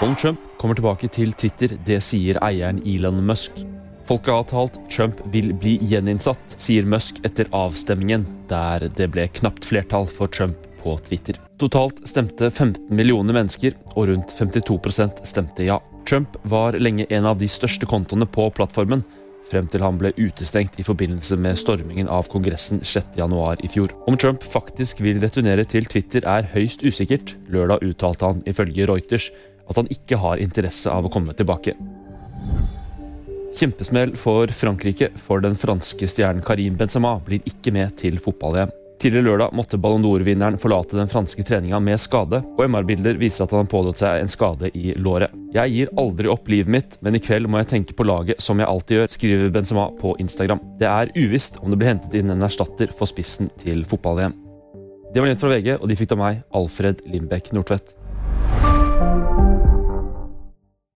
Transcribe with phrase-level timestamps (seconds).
[0.00, 3.56] Donald Trump kommer tilbake til Twitter, det sier eieren Elon Musk.
[4.06, 9.66] Folket har talt Trump vil bli gjeninnsatt, sier Musk etter avstemningen, der det ble knapt
[9.66, 11.40] flertall for Trump på Twitter.
[11.58, 15.80] Totalt stemte 15 millioner mennesker, og rundt 52% stemte ja.
[16.06, 19.02] Trump var lenge en av de største kontoene på plattformen,
[19.50, 23.92] frem til han ble utestengt i forbindelse med stormingen av Kongressen 6.1 i fjor.
[24.06, 27.34] Om Trump faktisk vil returnere til Twitter er høyst usikkert.
[27.50, 29.32] Lørdag uttalte han ifølge Reuters
[29.68, 31.76] at han ikke har interesse av å komme tilbake.
[33.58, 38.70] Kjempesmell for Frankrike, for den franske stjernen Karim Benzema blir ikke med til fotball-EM.
[38.98, 43.54] Tidligere lørdag måtte Ballon d'Or-vinneren forlate den franske treninga med skade, og MR-bilder viser at
[43.54, 45.34] han har pådratt seg en skade i låret.
[45.54, 48.58] Jeg gir aldri opp livet mitt, men i kveld må jeg tenke på laget som
[48.58, 50.62] jeg alltid gjør, skriver Benzema på Instagram.
[50.82, 54.34] Det er uvisst om det blir hentet inn en erstatter for spissen til fotball-EM.
[55.14, 57.94] Det var nytt fra VG, og de fikk av meg, Alfred Lindbekk Nordtvedt.